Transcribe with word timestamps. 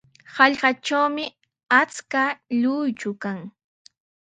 Hallqatrawmi 0.35 1.25
achka 1.81 2.23
lluychu 2.61 3.11
kan. 3.23 3.39